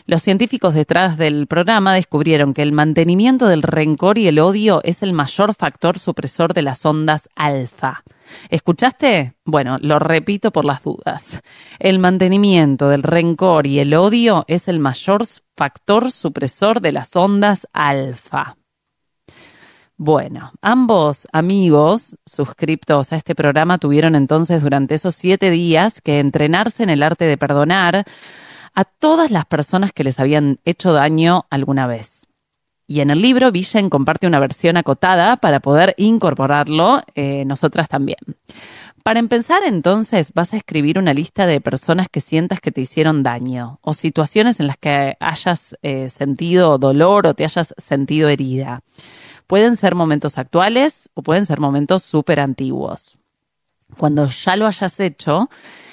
Los 0.06 0.22
científicos 0.22 0.74
detrás 0.74 1.16
del 1.18 1.46
programa 1.46 1.94
descubrieron 1.94 2.52
que 2.52 2.62
el 2.62 2.72
mantenimiento 2.72 3.46
del 3.46 3.62
rencor 3.62 4.18
y 4.18 4.26
el 4.26 4.40
odio 4.40 4.80
es 4.82 5.04
el 5.04 5.12
mayor 5.12 5.54
factor 5.54 6.00
supresor 6.00 6.52
de 6.52 6.62
las 6.62 6.84
ondas 6.84 7.28
alfa. 7.36 8.02
¿Escuchaste? 8.50 9.34
Bueno, 9.44 9.78
lo 9.80 10.00
repito 10.00 10.50
por 10.50 10.64
las 10.64 10.82
dudas. 10.82 11.40
El 11.78 12.00
mantenimiento 12.00 12.88
del 12.88 13.04
rencor 13.04 13.68
y 13.68 13.78
el 13.78 13.94
odio 13.94 14.44
es 14.48 14.66
el 14.66 14.80
mayor 14.80 15.26
factor 15.56 16.10
supresor 16.10 16.80
de 16.80 16.90
las 16.90 17.14
ondas 17.14 17.68
alfa. 17.72 18.56
Bueno, 20.00 20.52
ambos 20.62 21.26
amigos 21.32 22.16
suscriptos 22.24 23.12
a 23.12 23.16
este 23.16 23.34
programa 23.34 23.78
tuvieron 23.78 24.14
entonces 24.14 24.62
durante 24.62 24.94
esos 24.94 25.16
siete 25.16 25.50
días 25.50 26.00
que 26.00 26.20
entrenarse 26.20 26.84
en 26.84 26.90
el 26.90 27.02
arte 27.02 27.24
de 27.24 27.36
perdonar 27.36 28.04
a 28.76 28.84
todas 28.84 29.32
las 29.32 29.44
personas 29.44 29.92
que 29.92 30.04
les 30.04 30.20
habían 30.20 30.60
hecho 30.64 30.92
daño 30.92 31.46
alguna 31.50 31.88
vez. 31.88 32.28
Y 32.86 33.00
en 33.00 33.10
el 33.10 33.20
libro 33.20 33.50
Villen 33.50 33.90
comparte 33.90 34.28
una 34.28 34.38
versión 34.38 34.76
acotada 34.76 35.36
para 35.36 35.58
poder 35.58 35.94
incorporarlo 35.98 37.02
eh, 37.16 37.44
nosotras 37.44 37.88
también. 37.88 38.18
Para 39.02 39.18
empezar, 39.18 39.62
entonces, 39.66 40.32
vas 40.32 40.54
a 40.54 40.58
escribir 40.58 40.98
una 41.00 41.12
lista 41.12 41.46
de 41.46 41.60
personas 41.60 42.06
que 42.08 42.20
sientas 42.20 42.60
que 42.60 42.70
te 42.70 42.82
hicieron 42.82 43.24
daño 43.24 43.80
o 43.82 43.94
situaciones 43.94 44.60
en 44.60 44.68
las 44.68 44.76
que 44.76 45.16
hayas 45.18 45.76
eh, 45.82 46.08
sentido 46.08 46.78
dolor 46.78 47.26
o 47.26 47.34
te 47.34 47.44
hayas 47.44 47.74
sentido 47.78 48.28
herida. 48.28 48.82
Pueden 49.48 49.76
ser 49.76 49.94
momentos 49.94 50.36
actuales 50.36 51.08
o 51.14 51.22
pueden 51.22 51.46
ser 51.46 51.58
momentos 51.58 52.02
súper 52.02 52.38
antiguos. 52.38 53.16
Cuando 53.96 54.26
ya 54.26 54.56
lo 54.56 54.66
hayas 54.66 55.00
hecho, 55.00 55.48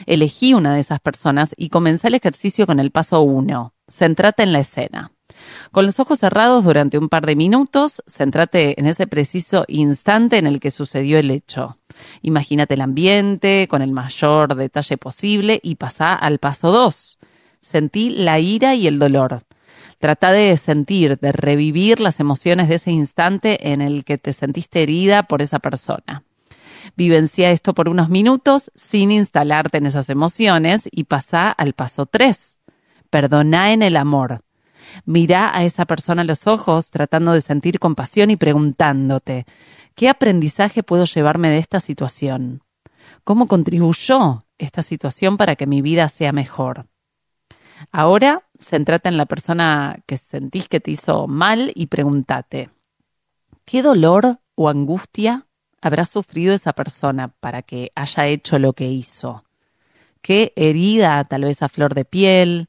elegí 0.06 0.54
una 0.54 0.74
de 0.74 0.82
esas 0.82 1.00
personas 1.00 1.56
y 1.58 1.70
comencé 1.70 2.10
el 2.10 2.16
ejercicio 2.16 2.68
con 2.68 2.82
el 2.82 2.92
paso 2.92 3.22
uno. 3.22 3.74
Centrate 3.88 4.44
en 4.44 4.52
la 4.52 4.60
escena. 4.60 5.14
Con 5.72 5.86
los 5.86 6.02
ojos 6.02 6.20
cerrados 6.20 6.66
durante 6.66 6.98
un 6.98 7.08
par 7.08 7.26
de 7.26 7.38
minutos, 7.38 8.04
centrate 8.06 8.78
en 8.78 8.88
ese 8.88 9.08
preciso 9.08 9.64
instante 9.70 10.38
en 10.38 10.48
el 10.48 10.60
que 10.60 10.70
sucedió 10.70 11.18
el 11.18 11.32
hecho. 11.32 11.78
Imagínate 12.22 12.74
el 12.74 12.82
ambiente 12.82 13.70
con 13.70 13.82
el 13.82 13.94
mayor 13.94 14.56
detalle 14.56 14.98
posible 14.98 15.62
y 15.64 15.76
pasa 15.76 16.14
al 16.14 16.40
paso 16.40 16.74
dos. 16.74 17.20
Sentí 17.62 18.10
la 18.10 18.38
ira 18.38 18.76
y 18.76 18.88
el 18.88 19.00
dolor. 19.00 19.46
Trata 20.00 20.32
de 20.32 20.56
sentir, 20.58 21.18
de 21.20 21.32
revivir 21.32 22.00
las 22.00 22.20
emociones 22.20 22.70
de 22.70 22.76
ese 22.76 22.92
instante 22.92 23.72
en 23.72 23.82
el 23.82 24.04
que 24.04 24.18
te 24.18 24.34
sentiste 24.34 24.84
herida 24.84 25.24
por 25.24 25.42
esa 25.42 25.60
persona. 25.60 26.24
Vivencia 26.96 27.52
esto 27.52 27.74
por 27.74 27.90
unos 27.90 28.10
minutos 28.10 28.72
sin 28.76 29.12
instalarte 29.12 29.78
en 29.78 29.86
esas 29.86 30.10
emociones 30.10 30.88
y 30.92 31.06
pasa 31.06 31.50
al 31.50 31.74
paso 31.74 32.06
3. 32.06 32.60
Perdona 33.10 33.74
en 33.74 33.82
el 33.82 33.98
amor. 33.98 34.40
Mira 35.06 35.56
a 35.58 35.64
esa 35.64 35.86
persona 35.86 36.22
a 36.22 36.26
los 36.26 36.48
ojos 36.48 36.92
tratando 36.92 37.34
de 37.34 37.42
sentir 37.42 37.80
compasión 37.80 38.30
y 38.32 38.36
preguntándote, 38.36 39.46
¿qué 39.96 40.10
aprendizaje 40.10 40.84
puedo 40.84 41.06
llevarme 41.06 41.50
de 41.50 41.58
esta 41.58 41.80
situación? 41.80 42.62
¿Cómo 43.24 43.48
contribuyó 43.48 44.46
esta 44.58 44.84
situación 44.84 45.38
para 45.38 45.56
que 45.56 45.68
mi 45.68 45.82
vida 45.82 46.08
sea 46.10 46.32
mejor? 46.32 46.88
Ahora, 47.92 48.44
centrate 48.60 49.10
en 49.10 49.18
la 49.18 49.26
persona 49.26 50.00
que 50.06 50.18
sentís 50.18 50.68
que 50.68 50.80
te 50.80 50.92
hizo 50.92 51.28
mal 51.28 51.72
y 51.76 51.88
pregúntate, 51.88 52.70
¿qué 53.66 53.82
dolor 53.82 54.40
o 54.56 54.70
angustia 54.70 55.48
habrá 55.82 56.06
sufrido 56.06 56.54
esa 56.54 56.74
persona 56.74 57.30
para 57.40 57.62
que 57.62 57.92
haya 57.96 58.28
hecho 58.28 58.60
lo 58.60 58.74
que 58.74 58.90
hizo? 58.90 59.44
¿Qué 60.22 60.54
herida 60.56 61.24
tal 61.26 61.44
vez 61.44 61.62
a 61.62 61.70
flor 61.70 61.94
de 61.94 62.04
piel? 62.04 62.68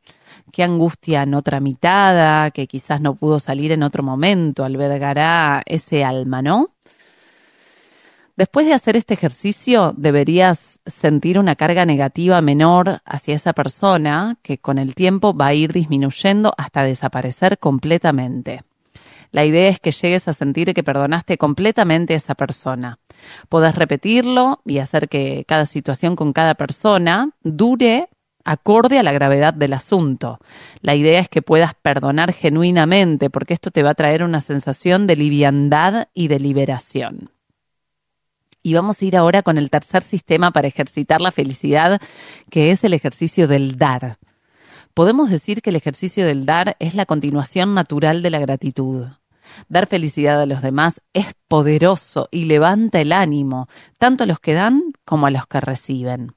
¿Qué 0.52 0.62
angustia 0.62 1.24
no 1.24 1.40
tramitada 1.40 2.50
que 2.50 2.66
quizás 2.66 3.00
no 3.00 3.14
pudo 3.14 3.38
salir 3.38 3.72
en 3.72 3.82
otro 3.82 4.02
momento 4.02 4.62
albergará 4.64 5.62
ese 5.64 6.04
alma, 6.04 6.42
no? 6.42 6.75
Después 8.36 8.66
de 8.66 8.74
hacer 8.74 8.98
este 8.98 9.14
ejercicio, 9.14 9.94
deberías 9.96 10.80
sentir 10.84 11.38
una 11.38 11.56
carga 11.56 11.86
negativa 11.86 12.42
menor 12.42 13.00
hacia 13.06 13.34
esa 13.34 13.54
persona 13.54 14.36
que 14.42 14.58
con 14.58 14.76
el 14.76 14.94
tiempo 14.94 15.34
va 15.34 15.46
a 15.46 15.54
ir 15.54 15.72
disminuyendo 15.72 16.52
hasta 16.58 16.82
desaparecer 16.82 17.58
completamente. 17.58 18.62
La 19.30 19.46
idea 19.46 19.70
es 19.70 19.80
que 19.80 19.90
llegues 19.90 20.28
a 20.28 20.34
sentir 20.34 20.74
que 20.74 20.84
perdonaste 20.84 21.38
completamente 21.38 22.12
a 22.12 22.18
esa 22.18 22.34
persona. 22.34 22.98
Podés 23.48 23.74
repetirlo 23.74 24.60
y 24.66 24.78
hacer 24.78 25.08
que 25.08 25.44
cada 25.48 25.64
situación 25.64 26.14
con 26.14 26.34
cada 26.34 26.56
persona 26.56 27.30
dure 27.42 28.10
acorde 28.44 28.98
a 28.98 29.02
la 29.02 29.12
gravedad 29.12 29.54
del 29.54 29.72
asunto. 29.72 30.40
La 30.82 30.94
idea 30.94 31.20
es 31.20 31.30
que 31.30 31.40
puedas 31.40 31.72
perdonar 31.72 32.34
genuinamente 32.34 33.30
porque 33.30 33.54
esto 33.54 33.70
te 33.70 33.82
va 33.82 33.90
a 33.90 33.94
traer 33.94 34.22
una 34.22 34.42
sensación 34.42 35.06
de 35.06 35.16
liviandad 35.16 36.08
y 36.12 36.28
de 36.28 36.38
liberación. 36.38 37.30
Y 38.66 38.74
vamos 38.74 39.00
a 39.00 39.04
ir 39.04 39.16
ahora 39.16 39.44
con 39.44 39.58
el 39.58 39.70
tercer 39.70 40.02
sistema 40.02 40.50
para 40.50 40.66
ejercitar 40.66 41.20
la 41.20 41.30
felicidad, 41.30 42.02
que 42.50 42.72
es 42.72 42.82
el 42.82 42.94
ejercicio 42.94 43.46
del 43.46 43.78
dar. 43.78 44.18
Podemos 44.92 45.30
decir 45.30 45.62
que 45.62 45.70
el 45.70 45.76
ejercicio 45.76 46.26
del 46.26 46.46
dar 46.46 46.74
es 46.80 46.96
la 46.96 47.06
continuación 47.06 47.74
natural 47.74 48.22
de 48.22 48.30
la 48.30 48.40
gratitud. 48.40 49.06
Dar 49.68 49.86
felicidad 49.86 50.40
a 50.40 50.46
los 50.46 50.62
demás 50.62 51.00
es 51.14 51.26
poderoso 51.46 52.26
y 52.32 52.46
levanta 52.46 53.00
el 53.00 53.12
ánimo, 53.12 53.68
tanto 53.98 54.24
a 54.24 54.26
los 54.26 54.40
que 54.40 54.54
dan 54.54 54.82
como 55.04 55.28
a 55.28 55.30
los 55.30 55.46
que 55.46 55.60
reciben. 55.60 56.34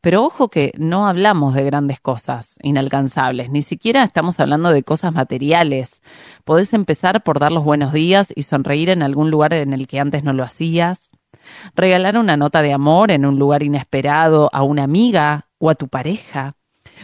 Pero 0.00 0.24
ojo 0.24 0.48
que 0.48 0.72
no 0.78 1.06
hablamos 1.06 1.54
de 1.54 1.62
grandes 1.62 2.00
cosas 2.00 2.58
inalcanzables, 2.64 3.50
ni 3.50 3.62
siquiera 3.62 4.02
estamos 4.02 4.40
hablando 4.40 4.70
de 4.70 4.82
cosas 4.82 5.12
materiales. 5.12 6.02
Podés 6.44 6.74
empezar 6.74 7.22
por 7.22 7.38
dar 7.38 7.52
los 7.52 7.62
buenos 7.62 7.92
días 7.92 8.32
y 8.34 8.42
sonreír 8.42 8.90
en 8.90 9.04
algún 9.04 9.30
lugar 9.30 9.54
en 9.54 9.72
el 9.72 9.86
que 9.86 10.00
antes 10.00 10.24
no 10.24 10.32
lo 10.32 10.42
hacías. 10.42 11.12
Regalar 11.74 12.18
una 12.18 12.36
nota 12.36 12.62
de 12.62 12.72
amor 12.72 13.10
en 13.10 13.24
un 13.26 13.38
lugar 13.38 13.62
inesperado 13.62 14.50
a 14.52 14.62
una 14.62 14.84
amiga 14.84 15.48
o 15.58 15.70
a 15.70 15.74
tu 15.74 15.88
pareja. 15.88 16.56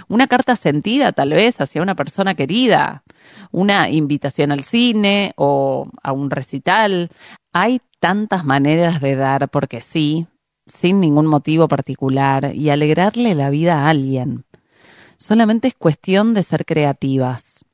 Una 0.08 0.26
carta 0.26 0.56
sentida 0.56 1.12
tal 1.12 1.30
vez 1.30 1.60
hacia 1.60 1.82
una 1.82 1.94
persona 1.94 2.34
querida. 2.34 3.02
Una 3.50 3.90
invitación 3.90 4.52
al 4.52 4.64
cine 4.64 5.32
o 5.36 5.88
a 6.02 6.12
un 6.12 6.30
recital. 6.30 7.10
Hay 7.52 7.80
tantas 8.00 8.44
maneras 8.44 9.00
de 9.00 9.16
dar 9.16 9.48
porque 9.48 9.82
sí, 9.82 10.26
sin 10.66 11.00
ningún 11.00 11.26
motivo 11.26 11.68
particular 11.68 12.54
y 12.54 12.70
alegrarle 12.70 13.34
la 13.34 13.50
vida 13.50 13.80
a 13.80 13.88
alguien. 13.88 14.44
Solamente 15.16 15.68
es 15.68 15.74
cuestión 15.74 16.34
de 16.34 16.42
ser 16.44 16.64
creativas. 16.64 17.64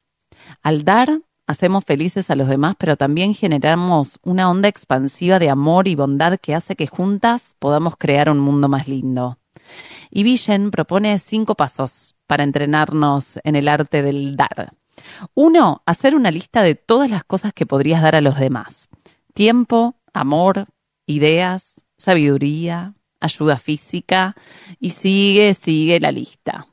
Al 0.62 0.84
dar, 0.84 1.20
hacemos 1.46 1.84
felices 1.84 2.30
a 2.30 2.36
los 2.36 2.48
demás, 2.48 2.74
pero 2.78 2.96
también 2.96 3.34
generamos 3.34 4.18
una 4.22 4.50
onda 4.50 4.68
expansiva 4.68 5.38
de 5.38 5.50
amor 5.50 5.88
y 5.88 5.94
bondad 5.94 6.38
que 6.38 6.54
hace 6.54 6.76
que 6.76 6.86
juntas 6.86 7.56
podamos 7.58 7.94
crear 7.96 8.30
un 8.30 8.38
mundo 8.38 8.68
más 8.68 8.88
lindo. 8.88 9.38
Y 10.10 10.22
Villen 10.22 10.70
propone 10.70 11.18
cinco 11.18 11.54
pasos 11.54 12.16
para 12.26 12.44
entrenarnos 12.44 13.40
en 13.44 13.56
el 13.56 13.68
arte 13.68 14.02
del 14.02 14.36
dar. 14.36 14.74
Uno, 15.34 15.82
hacer 15.86 16.14
una 16.14 16.30
lista 16.30 16.62
de 16.62 16.74
todas 16.74 17.10
las 17.10 17.24
cosas 17.24 17.52
que 17.52 17.66
podrías 17.66 18.02
dar 18.02 18.14
a 18.14 18.20
los 18.20 18.38
demás. 18.38 18.88
Tiempo, 19.32 19.96
amor, 20.12 20.66
ideas, 21.06 21.84
sabiduría, 21.96 22.94
ayuda 23.20 23.58
física 23.58 24.36
y 24.78 24.90
sigue, 24.90 25.54
sigue 25.54 25.98
la 25.98 26.12
lista. 26.12 26.68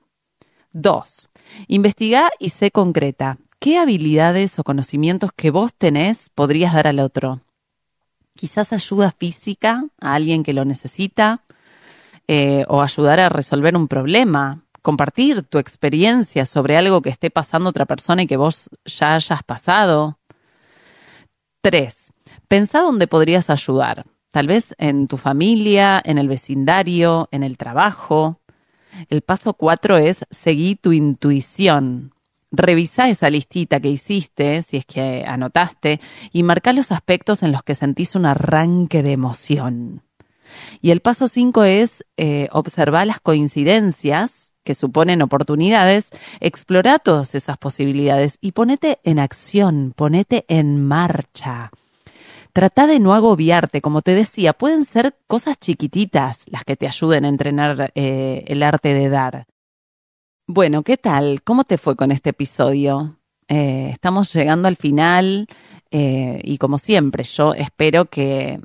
Dos, 0.73 1.29
investiga 1.67 2.29
y 2.39 2.49
sé 2.49 2.71
concreta. 2.71 3.37
¿Qué 3.63 3.77
habilidades 3.77 4.57
o 4.57 4.63
conocimientos 4.63 5.29
que 5.35 5.51
vos 5.51 5.71
tenés 5.71 6.31
podrías 6.31 6.73
dar 6.73 6.87
al 6.87 6.99
otro? 6.99 7.41
Quizás 8.35 8.73
ayuda 8.73 9.11
física 9.11 9.85
a 9.99 10.15
alguien 10.15 10.41
que 10.41 10.53
lo 10.53 10.65
necesita 10.65 11.43
eh, 12.27 12.65
o 12.69 12.81
ayudar 12.81 13.19
a 13.19 13.29
resolver 13.29 13.77
un 13.77 13.87
problema, 13.87 14.63
compartir 14.81 15.43
tu 15.43 15.59
experiencia 15.59 16.47
sobre 16.47 16.75
algo 16.75 17.03
que 17.03 17.11
esté 17.11 17.29
pasando 17.29 17.69
otra 17.69 17.85
persona 17.85 18.23
y 18.23 18.27
que 18.27 18.35
vos 18.35 18.71
ya 18.83 19.13
hayas 19.13 19.43
pasado. 19.43 20.17
Tres, 21.61 22.13
pensá 22.47 22.79
dónde 22.79 23.05
podrías 23.05 23.51
ayudar. 23.51 24.07
Tal 24.31 24.47
vez 24.47 24.73
en 24.79 25.07
tu 25.07 25.17
familia, 25.17 26.01
en 26.03 26.17
el 26.17 26.27
vecindario, 26.27 27.29
en 27.29 27.43
el 27.43 27.59
trabajo. 27.59 28.41
El 29.07 29.21
paso 29.21 29.53
cuatro 29.53 29.99
es 29.99 30.25
seguir 30.31 30.79
tu 30.81 30.93
intuición. 30.93 32.11
Revisa 32.51 33.09
esa 33.09 33.29
listita 33.29 33.79
que 33.79 33.89
hiciste, 33.89 34.61
si 34.61 34.77
es 34.77 34.85
que 34.85 35.23
anotaste, 35.25 36.01
y 36.33 36.43
marca 36.43 36.73
los 36.73 36.91
aspectos 36.91 37.43
en 37.43 37.51
los 37.51 37.63
que 37.63 37.75
sentís 37.75 38.15
un 38.15 38.25
arranque 38.25 39.03
de 39.03 39.13
emoción. 39.13 40.03
Y 40.81 40.91
el 40.91 40.99
paso 40.99 41.29
cinco 41.29 41.63
es 41.63 42.05
eh, 42.17 42.49
observar 42.51 43.07
las 43.07 43.21
coincidencias 43.21 44.51
que 44.63 44.75
suponen 44.75 45.21
oportunidades, 45.21 46.09
explora 46.39 46.99
todas 46.99 47.35
esas 47.35 47.57
posibilidades 47.57 48.37
y 48.41 48.51
ponete 48.51 48.99
en 49.03 49.19
acción, 49.19 49.93
ponete 49.95 50.45
en 50.49 50.85
marcha. 50.85 51.71
Trata 52.53 52.85
de 52.85 52.99
no 52.99 53.13
agobiarte, 53.13 53.81
como 53.81 54.01
te 54.01 54.13
decía, 54.13 54.53
pueden 54.53 54.83
ser 54.83 55.15
cosas 55.25 55.57
chiquititas 55.57 56.43
las 56.47 56.65
que 56.65 56.75
te 56.75 56.85
ayuden 56.85 57.23
a 57.23 57.29
entrenar 57.29 57.91
eh, 57.95 58.43
el 58.47 58.61
arte 58.61 58.93
de 58.93 59.09
dar. 59.09 59.47
Bueno, 60.53 60.83
¿qué 60.83 60.97
tal? 60.97 61.43
¿Cómo 61.43 61.63
te 61.63 61.77
fue 61.77 61.95
con 61.95 62.11
este 62.11 62.31
episodio? 62.31 63.17
Eh, 63.47 63.87
estamos 63.89 64.33
llegando 64.33 64.67
al 64.67 64.75
final 64.75 65.47
eh, 65.91 66.41
y 66.43 66.57
como 66.57 66.77
siempre, 66.77 67.23
yo 67.23 67.53
espero 67.53 68.03
que, 68.07 68.59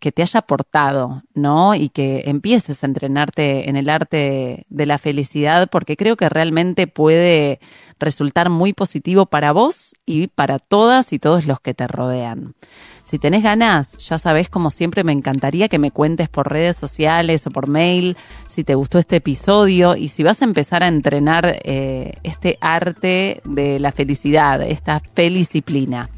que, 0.00 0.12
te 0.12 0.22
haya 0.22 0.40
aportado, 0.40 1.22
¿no? 1.34 1.74
Y 1.74 1.88
que 1.88 2.24
empieces 2.26 2.82
a 2.82 2.86
entrenarte 2.86 3.68
en 3.68 3.76
el 3.76 3.88
arte 3.88 4.66
de 4.68 4.86
la 4.86 4.98
felicidad 4.98 5.68
porque 5.70 5.96
creo 5.96 6.16
que 6.16 6.28
realmente 6.28 6.86
puede 6.86 7.60
resultar 7.98 8.50
muy 8.50 8.72
positivo 8.72 9.26
para 9.26 9.52
vos 9.52 9.94
y 10.04 10.28
para 10.28 10.58
todas 10.58 11.12
y 11.12 11.18
todos 11.18 11.46
los 11.46 11.60
que 11.60 11.74
te 11.74 11.86
rodean. 11.86 12.54
Si 13.06 13.20
tenés 13.20 13.44
ganas, 13.44 13.96
ya 13.98 14.18
sabés, 14.18 14.48
como 14.48 14.70
siempre, 14.70 15.04
me 15.04 15.12
encantaría 15.12 15.68
que 15.68 15.78
me 15.78 15.92
cuentes 15.92 16.28
por 16.28 16.50
redes 16.50 16.76
sociales 16.76 17.46
o 17.46 17.52
por 17.52 17.68
mail 17.68 18.16
si 18.48 18.64
te 18.64 18.74
gustó 18.74 18.98
este 18.98 19.16
episodio 19.16 19.94
y 19.94 20.08
si 20.08 20.24
vas 20.24 20.42
a 20.42 20.44
empezar 20.44 20.82
a 20.82 20.88
entrenar 20.88 21.60
eh, 21.62 22.14
este 22.24 22.58
arte 22.60 23.42
de 23.44 23.78
la 23.78 23.92
felicidad, 23.92 24.60
esta 24.60 25.00
felicdisciplina. 25.14 26.10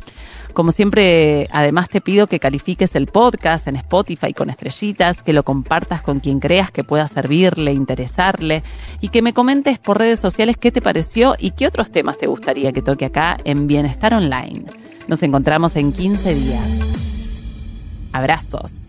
Como 0.59 0.73
siempre, 0.73 1.47
además 1.53 1.88
te 1.88 2.01
pido 2.01 2.27
que 2.27 2.40
califiques 2.40 2.97
el 2.97 3.07
podcast 3.07 3.68
en 3.68 3.77
Spotify 3.77 4.35
con 4.35 4.51
estrellitas, 4.51 5.23
que 5.23 5.33
lo 5.33 5.44
compartas 5.44 6.03
con 6.03 6.18
quien 6.18 6.40
creas 6.40 6.73
que 6.73 6.83
pueda 6.83 7.07
servirle, 7.07 7.73
interesarle 7.73 8.64
y 9.01 9.11
que 9.11 9.23
me 9.23 9.33
comentes 9.33 9.79
por 9.79 9.99
redes 9.99 10.18
sociales 10.18 10.57
qué 10.57 10.73
te 10.73 10.83
pareció 10.83 11.37
y 11.38 11.53
qué 11.53 11.68
otros 11.68 11.92
temas 11.92 12.18
te 12.18 12.27
gustaría 12.27 12.73
que 12.73 12.83
toque 12.83 13.05
acá 13.05 13.37
en 13.44 13.68
Bienestar 13.68 14.14
Online. 14.14 14.64
Nos 15.07 15.23
encontramos 15.23 15.77
en 15.77 15.92
15 15.92 16.35
días. 16.35 16.81
Abrazos. 18.11 18.88